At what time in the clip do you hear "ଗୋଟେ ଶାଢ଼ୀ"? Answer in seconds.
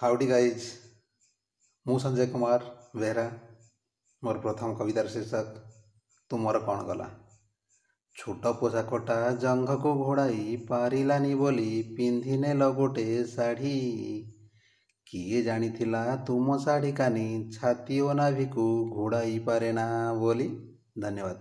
12.72-13.74